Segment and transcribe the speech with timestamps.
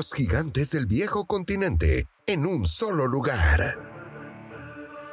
[0.00, 3.78] los gigantes del viejo continente en un solo lugar.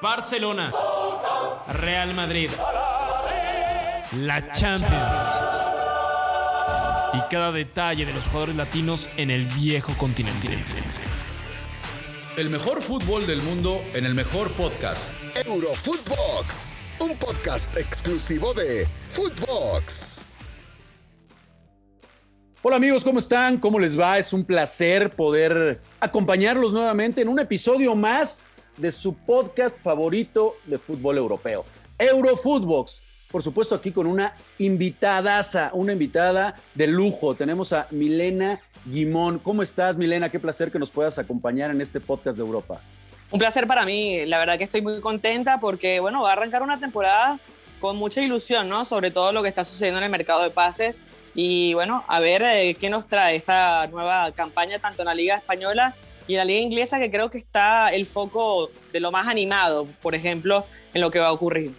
[0.02, 0.72] Barcelona,
[1.74, 2.50] Real Madrid,
[4.20, 5.28] la Champions
[7.16, 10.48] y cada detalle de los jugadores latinos en el viejo continente.
[12.38, 15.12] El mejor fútbol del mundo en el mejor podcast.
[15.46, 20.27] Eurofootbox, un podcast exclusivo de Footbox.
[22.70, 23.60] Hola amigos, ¿cómo están?
[23.60, 24.18] ¿Cómo les va?
[24.18, 28.44] Es un placer poder acompañarlos nuevamente en un episodio más
[28.76, 31.64] de su podcast favorito de fútbol europeo,
[31.98, 33.04] Eurofootbox.
[33.32, 37.36] Por supuesto, aquí con una invitadaza, una invitada de lujo.
[37.36, 39.40] Tenemos a Milena Guimón.
[39.40, 40.28] ¿Cómo estás, Milena?
[40.28, 42.82] Qué placer que nos puedas acompañar en este podcast de Europa.
[43.32, 44.26] Un placer para mí.
[44.26, 47.40] La verdad que estoy muy contenta porque, bueno, va a arrancar una temporada
[47.80, 48.86] con mucha ilusión, ¿no?
[48.86, 51.02] Sobre todo lo que está sucediendo en el mercado de pases.
[51.36, 55.36] Y bueno, a ver eh, qué nos trae esta nueva campaña, tanto en la Liga
[55.36, 55.96] Española
[56.28, 59.88] y en la Liga Inglesa, que creo que está el foco de lo más animado,
[60.02, 61.74] por ejemplo, en lo que va a ocurrir.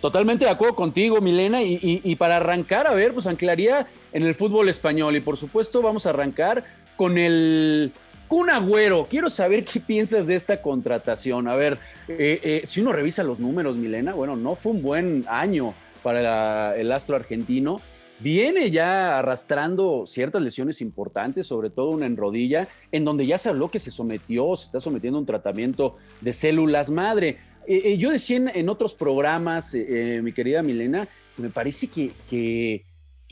[0.00, 1.62] Totalmente de acuerdo contigo, Milena.
[1.62, 5.14] Y, para arrancar, a ver, pues anclaría en el fútbol español.
[5.14, 6.64] Y por supuesto, vamos a arrancar
[6.96, 7.92] con el
[8.28, 9.06] Kun Agüero.
[9.08, 11.48] Quiero saber qué piensas de esta contratación.
[11.48, 15.24] A ver, eh, eh, si uno revisa los números, Milena, bueno, no fue un buen
[15.28, 17.80] año para el astro argentino.
[18.20, 23.48] Viene ya arrastrando ciertas lesiones importantes, sobre todo una en rodilla, en donde ya se
[23.48, 27.38] habló que se sometió, se está sometiendo a un tratamiento de células madre.
[27.66, 32.84] Eh, yo decía en, otros programas, mi querida Milena, me parece que,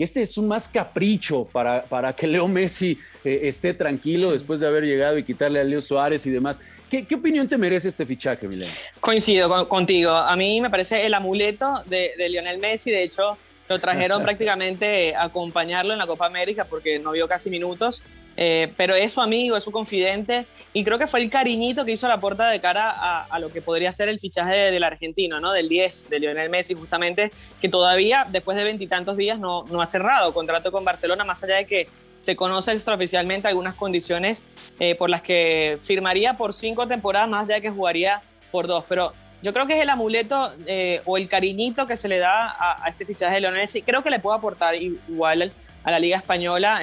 [0.02, 4.84] este es un más capricho para, para que Leo Messi esté tranquilo después de haber
[4.84, 6.60] llegado y quitarle a Leo Suárez y demás.
[6.90, 8.70] ¿Qué, opinión te merece este fichaje, Milena?
[9.00, 10.10] Coincido contigo.
[10.10, 12.90] A mí me parece el amuleto de, de Lionel Messi.
[12.90, 17.48] De hecho, lo trajeron prácticamente a acompañarlo en la Copa América porque no vio casi
[17.48, 18.02] minutos.
[18.36, 21.92] Eh, pero es su amigo, es su confidente y creo que fue el cariñito que
[21.92, 25.52] hizo la puerta de cara a, lo que podría ser el fichaje del argentino, ¿no?
[25.52, 29.86] del 10, de Lionel Messi justamente, que todavía después de veintitantos días no, no ha
[29.86, 31.88] cerrado contrato con Barcelona, más allá de que
[32.22, 34.44] se conoce extraoficialmente algunas condiciones
[34.78, 38.84] eh, por las que firmaría por cinco temporadas, más allá de que jugaría por dos,
[38.88, 39.12] pero
[39.42, 42.88] yo creo que es el amuleto eh, o el cariñito que se le da a,
[42.88, 46.80] este fichaje de Lionel Messi, creo que le puede aportar igual a la Liga Española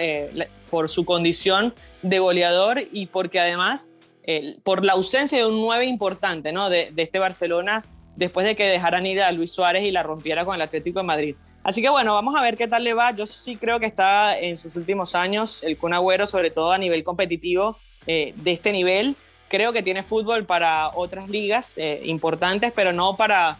[0.69, 3.91] por su condición de goleador y porque además,
[4.23, 6.69] eh, por la ausencia de un 9 importante ¿no?
[6.69, 7.83] de, este Barcelona
[8.15, 11.05] después de que dejaran ir a Luis Suárez y la rompiera con el Atlético de
[11.05, 11.35] Madrid.
[11.63, 13.11] Así que bueno, vamos a ver qué tal le va.
[13.11, 15.93] Yo sí creo que está en sus últimos años el Kun
[16.25, 19.15] sobre todo a nivel competitivo eh, de este nivel.
[19.47, 23.57] Creo que tiene fútbol para otras ligas eh, importantes, pero no para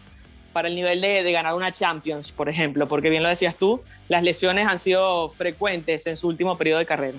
[0.52, 4.22] para el nivel de, ganar una Champions, por ejemplo, porque bien lo decías tú, las
[4.22, 7.18] lesiones han sido frecuentes en su último periodo de carrera.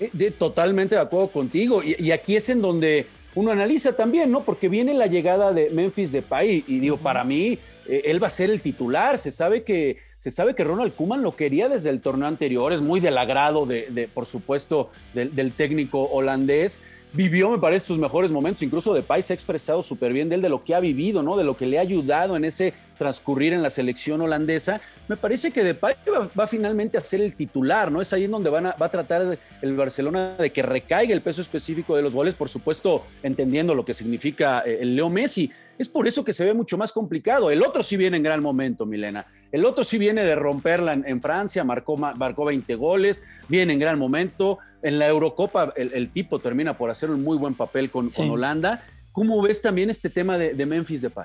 [0.00, 1.82] Eh, totalmente de acuerdo contigo.
[1.82, 4.42] Y, aquí es en donde uno analiza también, ¿no?
[4.42, 8.30] Porque viene la llegada de Memphis Depay y digo, para mí, eh, él va a
[8.30, 9.18] ser el titular.
[9.18, 12.80] Se sabe que se sabe que Ronald Kuman lo quería desde el torneo anterior, es
[12.80, 16.82] muy del agrado de, por supuesto, del técnico holandés
[17.14, 18.62] vivió, me parece, sus mejores momentos.
[18.62, 21.36] Incluso Depay se ha expresado súper bien de él, de lo que ha vivido, ¿no?
[21.36, 24.80] De lo que le ha ayudado en ese transcurrir en la selección holandesa.
[25.08, 28.00] Me parece que Depay va, va finalmente a ser el titular, ¿no?
[28.00, 31.22] Es ahí en donde van a, va a tratar el Barcelona de que recaiga el
[31.22, 35.50] peso específico de los goles, por supuesto, entendiendo lo que significa eh, el Leo Messi.
[35.78, 37.50] Es por eso que se ve mucho más complicado.
[37.50, 39.26] El otro sí viene en gran momento, Milena.
[39.50, 43.98] El otro sí viene de romperla en, Francia, marcó, marcó 20 goles, viene en gran
[44.00, 44.58] momento.
[44.84, 48.84] En la Eurocopa el, tipo termina por hacer un muy buen papel con, Holanda.
[49.12, 51.24] ¿Cómo ves también este tema de, de Memphis Depay?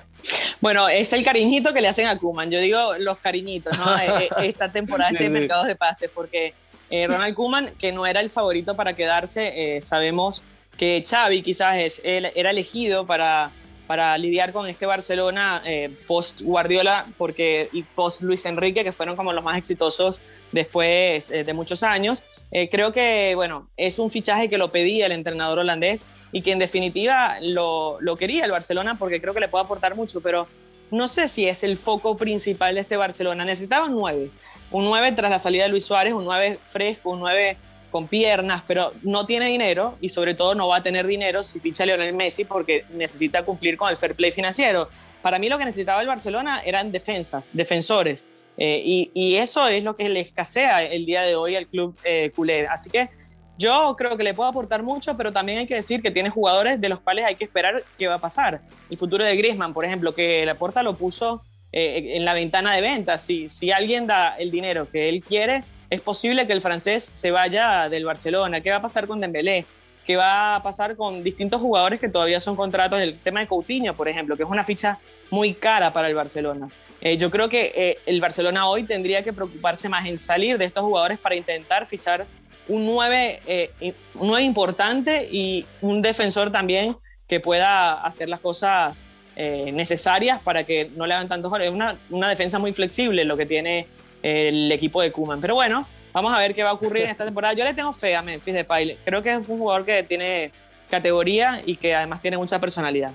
[0.60, 2.50] Bueno, es el cariñito que le hacen a Kuman.
[2.50, 3.84] Yo digo los cariñitos, ¿no?
[4.00, 6.54] Eh, eh, esta temporada, este mercado de pases, porque
[6.88, 10.42] eh, Ronald Kuman, que no era el favorito para quedarse, sabemos
[10.78, 13.50] que Xavi quizás es, era elegido para
[13.90, 19.16] para lidiar con este Barcelona eh, post Guardiola porque, y post Luis Enrique, que fueron
[19.16, 20.20] como los más exitosos
[20.52, 22.22] después eh, de muchos años.
[22.52, 26.52] Eh, creo que, bueno, es un fichaje que lo pedía el entrenador holandés y que
[26.52, 30.46] en definitiva lo, lo quería el Barcelona porque creo que le puede aportar mucho, pero
[30.92, 33.44] no sé si es el foco principal de este Barcelona.
[33.44, 34.30] Necesitaba un 9,
[34.70, 37.56] un 9 tras la salida de Luis Suárez, un 9 fresco, un 9
[37.90, 41.60] con piernas, pero no tiene dinero y sobre todo no va a tener dinero si
[41.60, 44.88] ficha a Lionel Messi porque necesita cumplir con el fair play financiero.
[45.22, 48.24] Para mí lo que necesitaba el Barcelona eran defensas, defensores.
[48.56, 52.30] Eh, y, eso es lo que le escasea el día de hoy al club eh,
[52.34, 52.66] culé.
[52.66, 53.08] Así que
[53.56, 56.80] yo creo que le puedo aportar mucho, pero también hay que decir que tiene jugadores
[56.80, 58.62] de los cuales hay que esperar qué va a pasar.
[58.90, 62.74] El futuro de Griezmann, por ejemplo, que la puerta lo puso eh, en la ventana
[62.74, 63.22] de ventas.
[63.22, 67.32] Si, si alguien da el dinero que él quiere, es posible que el francés se
[67.32, 68.60] vaya del Barcelona.
[68.60, 69.66] ¿Qué va a pasar con Dembélé?
[70.06, 73.00] ¿Qué va a pasar con distintos jugadores que todavía son contratos?
[73.00, 74.98] El tema de Coutinho, por ejemplo, que es una ficha
[75.30, 76.68] muy cara para el Barcelona.
[77.00, 80.64] Eh, yo creo que eh, el Barcelona hoy tendría que preocuparse más en salir de
[80.64, 82.24] estos jugadores para intentar fichar
[82.68, 86.96] un 9, eh, un 9 importante y un defensor también
[87.26, 91.68] que pueda hacer las cosas necesarias para que no le hagan tantos goles.
[91.68, 93.86] Es una, una defensa muy flexible lo que tiene
[94.22, 95.40] el equipo de Kuman.
[95.40, 97.54] Pero bueno, vamos a ver qué va a ocurrir en esta temporada.
[97.54, 98.98] Yo le tengo fe a Memphis Depay.
[99.04, 100.52] Creo que es un jugador que tiene
[100.88, 103.12] categoría y que además tiene mucha personalidad.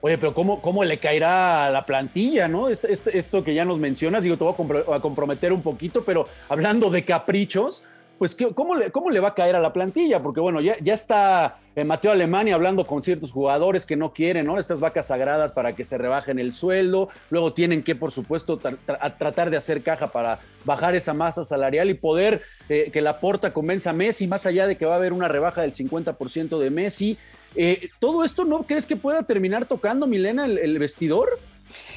[0.00, 2.68] Oye, pero ¿cómo, cómo le caerá a la plantilla, no?
[2.68, 6.90] Esto, esto, que ya nos mencionas, digo, te voy a comprometer un poquito, pero hablando
[6.90, 7.84] de caprichos,
[8.18, 10.22] pues ¿cómo le, cómo le va a caer a la plantilla?
[10.22, 14.46] Porque bueno, ya, ya está eh, Mateo Alemania hablando con ciertos jugadores que no quieren,
[14.46, 14.58] ¿no?
[14.58, 19.50] Estas vacas sagradas para que se rebajen el sueldo, luego tienen que, por supuesto, tratar
[19.50, 23.90] de hacer caja para bajar esa masa salarial y poder eh, que la porta convenza
[23.90, 27.18] a Messi, más allá de que va a haber una rebaja del 50% de Messi.
[27.56, 31.38] Eh, ¿Todo esto no crees que pueda terminar tocando, Milena, el vestidor?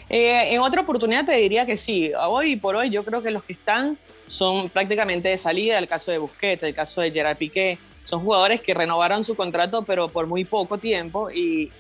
[0.10, 2.12] Eh, en otra oportunidad te diría que sí.
[2.14, 3.98] Hoy por hoy yo creo que los que están
[4.28, 8.62] son prácticamente de salida, el caso de Busquets, el caso de Gerard Piqué, son jugadores
[8.62, 11.72] que renovaron su contrato pero por muy poco tiempo y,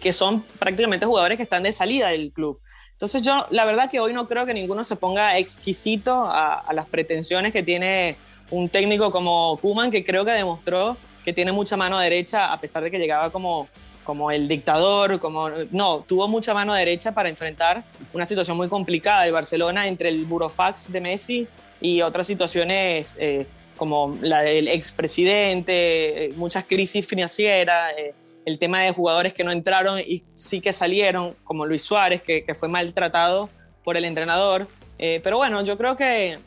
[0.00, 2.60] que son prácticamente jugadores que están de salida del club.
[2.92, 6.72] Entonces yo la verdad que hoy no creo que ninguno se ponga exquisito a, a
[6.72, 8.16] las pretensiones que tiene
[8.50, 12.82] un técnico como Kuman que creo que demostró que tiene mucha mano derecha a pesar
[12.82, 13.68] de que llegaba como
[14.04, 19.24] como el dictador, como no, tuvo mucha mano derecha para enfrentar una situación muy complicada
[19.24, 21.48] de Barcelona entre el burofax de Messi
[21.80, 23.46] y otras situaciones eh,
[23.76, 28.14] como la del expresidente, eh, muchas crisis financieras, eh,
[28.44, 32.44] el tema de jugadores que no entraron y sí que salieron, como Luis Suárez, que,
[32.44, 33.48] que fue maltratado
[33.82, 34.68] por el entrenador.
[34.98, 36.38] pero bueno, yo creo que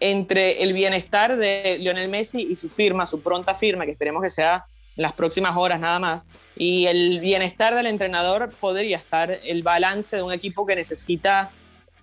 [0.00, 4.30] entre el bienestar de Lionel Messi y su firma, su pronta firma, que esperemos que
[4.30, 4.66] sea
[4.96, 6.24] las próximas horas nada más,
[6.56, 11.50] y el bienestar del entrenador podría estar el balance de un equipo que necesita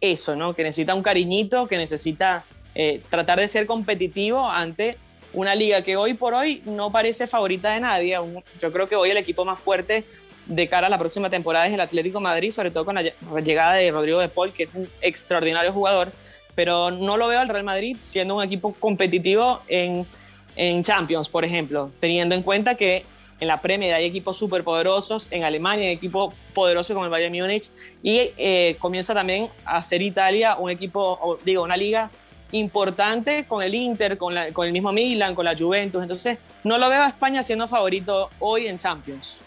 [0.02, 0.54] eso, ¿no?
[0.54, 2.44] Que necesita un cariñito, que necesita
[2.76, 4.98] eh, tratar de ser competitivo ante
[5.34, 8.20] una liga que hoy por hoy no parece favorita de nadie.
[8.60, 10.04] Yo creo que hoy el equipo más fuerte
[10.46, 13.04] de cara a la próxima temporada es el Atlético Madrid, sobre todo con la
[13.42, 16.12] llegada de Rodrigo de Paul, que es un extraordinario jugador,
[16.56, 20.06] pero no lo veo al Real Madrid siendo un equipo competitivo en,
[20.56, 23.06] en Champions, por ejemplo, teniendo en cuenta que
[23.39, 27.33] en la Premier hay equipos súper poderosos, en Alemania hay equipos poderosos como el Bayern
[27.33, 27.69] Múnich
[28.03, 32.12] y eh, comienza también a ser Italia un equipo, digo, una liga
[32.51, 36.01] importante con el Inter, con, con, el mismo Milan, con la Juventus.
[36.01, 39.39] Entonces, no lo veo a España siendo favorito hoy en Champions.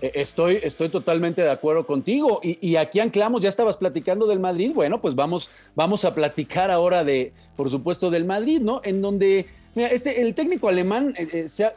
[0.00, 2.40] E, estoy, estoy totalmente de acuerdo contigo.
[2.42, 4.72] Y, y, aquí anclamos, ya estabas platicando del Madrid.
[4.74, 8.80] Bueno, pues vamos, vamos a platicar ahora de, por supuesto, del Madrid, ¿no?
[8.84, 11.72] En donde Mira, este, el técnico alemán, eh, eh,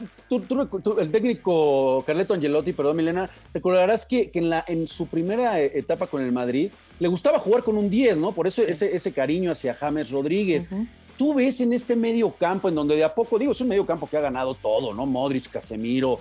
[1.00, 6.07] el técnico Carleto Angelotti, perdón, Milena, recordarás que, en, la, en su primera eh, etapa
[6.07, 8.33] con el Madrid le gustaba jugar con un 10, ¿no?
[8.33, 10.69] Por eso ese, ese, cariño hacia James Rodríguez.
[11.18, 13.86] Tú ves en este medio campo, en donde de a poco, digo, es un medio
[13.86, 15.06] campo que ha ganado todo, ¿no?
[15.06, 16.19] Modric, Casemiro,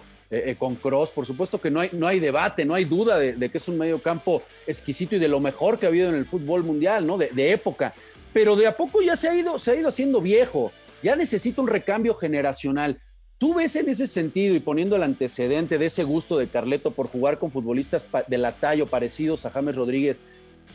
[0.58, 3.58] con Cross, por supuesto que no hay, no hay debate, no hay duda de, que
[3.58, 6.64] es un medio campo exquisito y de lo mejor que ha habido en el fútbol
[6.64, 7.18] mundial, ¿no?
[7.18, 7.94] De, de época.
[8.32, 10.72] Pero de a poco ya se ha ido, se ha ido haciendo viejo
[11.04, 12.98] ya necesita un recambio generacional.
[13.36, 17.08] ¿Tú ves en ese sentido y poniendo el antecedente de ese gusto de Carleto por
[17.08, 20.18] jugar con futbolistas de la talla parecidos a James Rodríguez,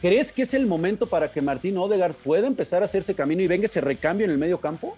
[0.01, 3.47] ¿crees que es el momento para que Martín Odegaard pueda empezar a hacerse camino y
[3.47, 4.95] venga ese recambio en el medio campo?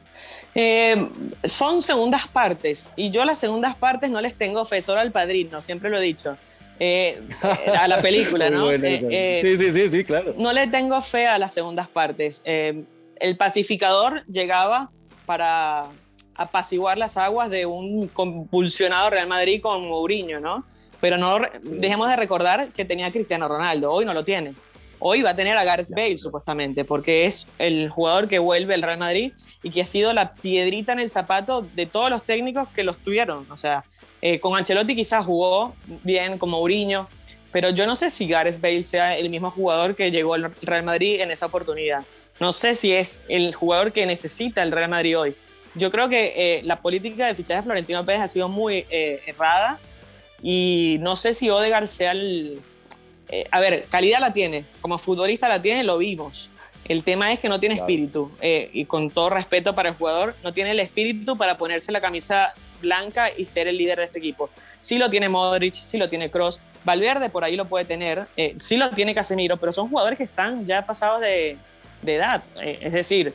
[0.53, 1.07] Eh,
[1.45, 5.61] son segundas partes y yo las segundas partes no les tengo fe, solo al padrino,
[5.61, 6.37] siempre lo he dicho.
[6.77, 7.21] Eh,
[7.77, 8.69] a la película, ¿no?
[8.69, 10.33] Eh, sí, sí, sí, sí, claro.
[10.37, 12.41] No le tengo fe a las segundas partes.
[12.43, 14.91] el pacificador llegaba
[15.25, 15.83] para
[16.35, 20.65] apaciguar las aguas de un convulsionado Real Madrid con Mourinho, ¿no?
[20.99, 24.53] Pero no dejemos de recordar que tenía a Cristiano Ronaldo, hoy no lo tiene.
[25.03, 28.83] Hoy va a tener a Gareth Bale, supuestamente, porque es el jugador que vuelve al
[28.83, 32.69] Real Madrid y que ha sido la piedrita en el zapato de todos los técnicos
[32.69, 33.49] que los tuvieron.
[33.49, 33.83] O sea,
[34.21, 35.73] eh, con Ancelotti quizás jugó
[36.03, 37.09] bien, con Mourinho,
[37.51, 40.83] pero yo no sé si Gareth Bale sea el mismo jugador que llegó al Real
[40.83, 42.03] Madrid en esa oportunidad.
[42.41, 45.35] No sé si es el jugador que necesita el Real Madrid hoy.
[45.75, 49.21] Yo creo que eh, la política de fichaje de Florentino Pérez ha sido muy eh,
[49.27, 49.79] errada
[50.41, 52.59] y no sé si Odegaard sea el...
[53.29, 56.49] Eh, a ver, calidad la tiene, como futbolista la tiene, lo vimos.
[56.83, 60.51] El tema es que no tiene espíritu y con todo respeto para el jugador, no
[60.51, 64.49] tiene el espíritu para ponerse la camisa blanca y ser el líder de este equipo.
[64.79, 68.25] Sí lo tiene Modric, sí lo tiene Cross, Valverde por ahí lo puede tener,
[68.57, 71.59] sí lo tiene Casemiro, pero son jugadores que están ya pasados de,
[72.01, 72.43] de edad.
[72.61, 73.33] Eh, es decir,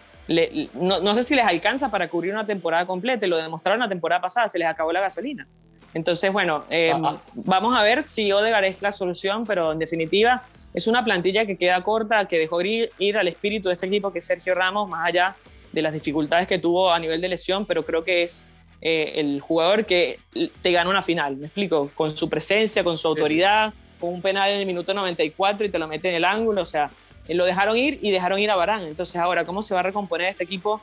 [0.75, 4.49] no, sé si les alcanza para cubrir una temporada completa, lo demostraron la temporada pasada,
[4.49, 5.47] se les acabó la gasolina.
[5.95, 6.93] Entonces, bueno, eh,
[7.35, 10.43] vamos a ver si Odegaard es la solución, pero en definitiva
[10.75, 14.13] es una plantilla que queda corta, que dejó ir, ir al espíritu de este equipo
[14.13, 15.35] que es Sergio Ramos, más allá
[15.73, 18.47] de las dificultades que tuvo a nivel de lesión, pero creo que es
[18.83, 20.19] eh, el jugador que
[20.61, 24.51] te gana una final, me explico, con su presencia, con su autoridad, con un penal
[24.51, 26.91] en el minuto 94 y te lo mete en el ángulo, o sea,
[27.29, 28.83] lo dejaron ir y dejaron ir a Barán.
[28.83, 30.81] Entonces ahora, ¿cómo se va a recomponer este equipo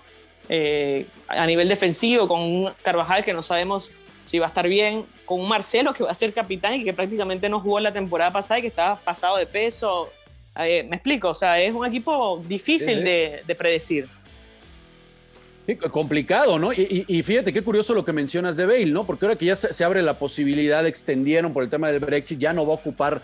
[0.49, 3.91] eh, a nivel defensivo con un Carvajal que no sabemos
[4.25, 6.93] si va a estar bien, con un Marcelo que va a ser capitán y que
[6.93, 10.09] prácticamente no jugó la temporada pasada y que estaba pasado de peso?
[10.57, 14.07] Eh, me explico, o sea, es un equipo difícil De, predecir.
[15.65, 16.73] Sí, complicado, ¿no?
[16.73, 19.05] Y, fíjate qué curioso lo que mencionas de Bale, ¿no?
[19.05, 22.51] Porque ahora que ya se, abre la posibilidad, extendieron por el tema del Brexit, ya
[22.51, 23.21] no va a ocupar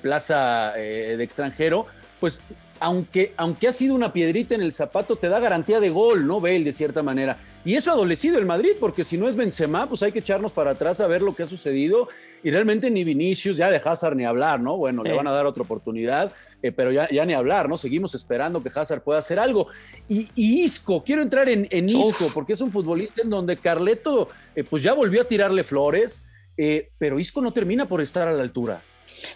[0.00, 1.86] plaza de extranjero
[2.26, 2.40] pues
[2.80, 6.40] aunque, aunque ha sido una piedrita en el zapato, te da garantía de gol, ¿no?
[6.40, 7.38] Bale, de cierta manera.
[7.64, 10.52] Y eso ha adolecido el Madrid, porque si no es Benzema, pues hay que echarnos
[10.52, 12.08] para atrás a ver lo que ha sucedido.
[12.42, 14.76] Y realmente ni Vinicius, ya de Hazard ni hablar, ¿no?
[14.76, 16.32] Bueno, le van a dar otra oportunidad,
[16.64, 17.78] eh, pero ya, ya, ni hablar, ¿no?
[17.78, 19.68] Seguimos esperando que Hazard pueda hacer algo.
[20.08, 24.82] Y, Isco, quiero entrar en, Isco, porque es un futbolista en donde Carleto, eh, pues
[24.82, 26.24] ya volvió a tirarle flores,
[26.56, 28.82] eh, pero Isco no termina por estar a la altura.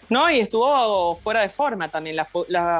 [0.09, 2.17] No, y estuvo fuera de forma también.
[2.17, 2.29] Las,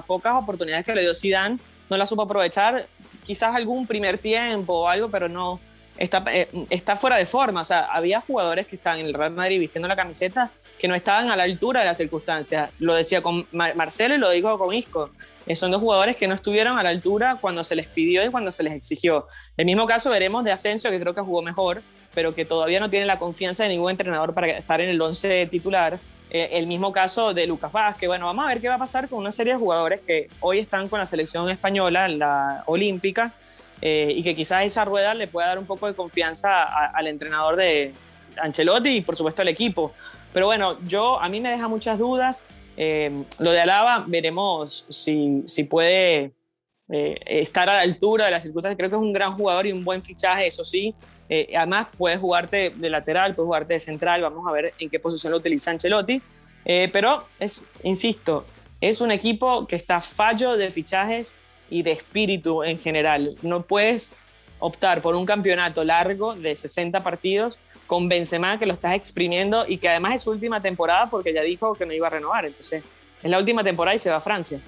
[0.05, 2.87] pocas oportunidades que le dio Zidane no las supo aprovechar.
[3.25, 5.61] Quizás algún primer tiempo o algo, pero no.
[5.97, 7.61] Está, eh, está fuera de forma.
[7.61, 10.95] O sea, había jugadores que están en el Real Madrid vistiendo la camiseta que no
[10.95, 12.71] estaban a la altura de las circunstancias.
[12.79, 15.11] Lo decía con Marcelo y lo digo con Isco.
[15.47, 18.31] Eh, son dos jugadores que no estuvieron a la altura cuando se les pidió y
[18.31, 19.27] cuando se les exigió.
[19.59, 21.83] El mismo caso veremos de Asensio, que creo que jugó mejor,
[22.15, 25.49] pero que todavía no tiene la confianza de ningún entrenador para estar en el 11
[25.49, 26.01] titular.
[26.31, 28.07] Eh, el mismo caso de Lucas Vázquez.
[28.07, 30.61] Bueno, vamos a ver qué va a pasar con una serie de jugadores que hoy
[30.61, 33.33] están con la selección española, la olímpica,
[33.83, 37.57] eh, y que quizás esa rueda le pueda dar un poco de confianza al entrenador
[37.57, 37.93] de
[38.41, 39.93] Ancelotti y por supuesto al equipo.
[40.33, 42.47] Pero bueno, yo a mí me deja muchas dudas.
[42.77, 46.33] Eh, lo de Alaba, veremos si, si puede
[46.91, 48.77] estar a la altura de las circunstancias.
[48.77, 50.95] Creo que es un gran jugador y un buen fichaje, eso sí.
[51.29, 54.99] Eh, además, puedes jugarte de lateral, puedes jugarte de central, vamos a ver en qué
[54.99, 56.21] posición lo utiliza Ancelotti.
[56.65, 58.45] Eh, pero, es, insisto,
[58.81, 61.35] es un equipo que está fallo de fichajes
[61.71, 63.37] y de espíritu en general.
[63.43, 64.13] No puedes
[64.59, 69.79] optar por un campeonato largo de 60 partidos con Benzema que lo estás exprimiendo y
[69.79, 72.45] que además es su última temporada porque ya dijo que no iba a renovar.
[72.47, 72.83] Entonces,
[73.23, 74.61] es la última temporada y se va a Francia.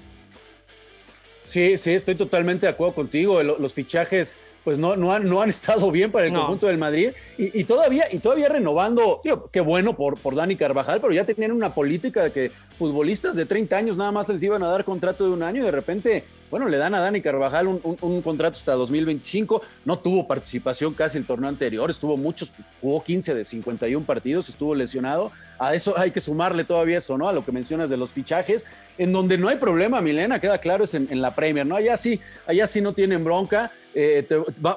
[1.45, 3.41] Sí, sí, estoy totalmente de acuerdo contigo.
[3.43, 7.11] Los fichajes pues no, no, han, no han estado bien para el conjunto del Madrid.
[7.37, 11.51] Y, todavía, y todavía renovando, tío, qué bueno por, por Dani Carvajal, pero ya tenían
[11.51, 15.25] una política de que futbolistas de 30 años nada más les iban a dar contrato
[15.25, 18.73] de un año y de repente, bueno, le dan a Dani Carvajal un, contrato hasta
[18.73, 22.51] 2025, no tuvo participación casi el torneo anterior, estuvo muchos,
[22.81, 27.27] jugó 15 de 51 partidos, estuvo lesionado, a eso hay que sumarle todavía eso, ¿no?
[27.27, 28.65] A lo que mencionas de los fichajes,
[28.97, 31.75] en donde no hay problema, Milena, queda claro, es en, la Premier, ¿no?
[31.75, 34.27] Allá sí, allá sí no tienen bronca, eh,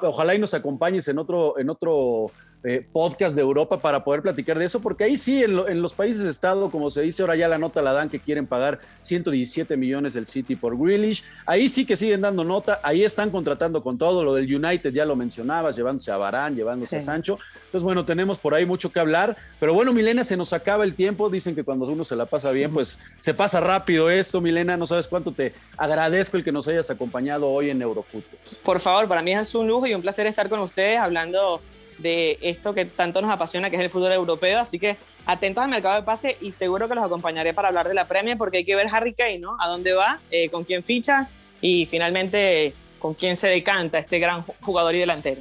[0.03, 2.31] ojalá y nos acompañes en otro, en otro
[2.69, 6.25] eh, podcast de Europa para poder platicar de eso, porque ahí sí, en, los países
[6.25, 9.77] de Estado, como se dice, ahora ya la nota la dan que quieren pagar 117
[9.77, 11.23] millones del City por Grealish.
[11.47, 14.25] Ahí sí que siguen dando nota, ahí están contratando con todo.
[14.25, 17.39] Lo del United ya lo mencionabas, llevándose a Barán, llevándose a Sancho.
[17.67, 19.37] Entonces, bueno, tenemos por ahí mucho que hablar.
[19.61, 21.31] Pero bueno, Milena, se nos acaba el tiempo.
[21.31, 24.77] Dicen que cuando uno se la pasa bien, pues se pasa rápido esto, Milena.
[24.77, 28.25] No sabes cuánto te agradezco el que nos hayas acompañado hoy en Eurofútbol.
[28.65, 31.61] Por favor, para mí es un lujo y un placer estar con ustedes hablando
[31.99, 34.59] de esto que tanto nos apasiona, que es el fútbol europeo.
[34.59, 37.95] Así que atentos al mercado de pase y seguro que los acompañaré para hablar de
[37.95, 39.57] la Premier porque hay que ver Harry Kane, ¿no?
[39.61, 41.29] A dónde va, eh, con quién ficha
[41.61, 45.41] y finalmente con quién se decanta este gran jugador y delantero.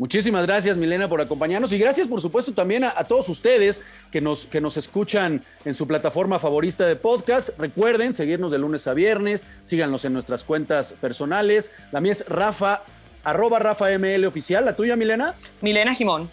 [0.00, 4.46] Muchísimas gracias, Milena, por acompañarnos y gracias, por supuesto, también a, todos ustedes que nos,
[4.46, 7.50] que nos escuchan en su plataforma favorita de podcast.
[7.58, 11.74] Recuerden seguirnos de lunes a viernes, síganos en nuestras cuentas personales.
[11.92, 12.82] La mía es Rafa
[13.24, 14.64] arroba Rafa ML oficial.
[14.64, 15.34] ¿La tuya, Milena?
[15.60, 16.30] Milena Jimón.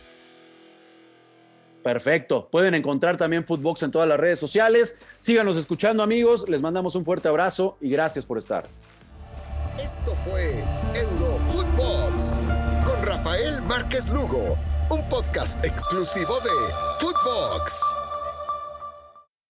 [1.83, 2.49] Perfecto.
[2.51, 4.99] Pueden encontrar también Footbox en todas las redes sociales.
[5.19, 6.49] Síganos escuchando, amigos.
[6.49, 8.67] Les mandamos un fuerte abrazo y gracias por estar.
[9.79, 10.63] Esto fue
[10.95, 12.39] Eurofootbox
[12.85, 14.57] con Rafael Márquez Lugo,
[14.89, 16.49] un podcast exclusivo de
[16.99, 18.06] Footbox.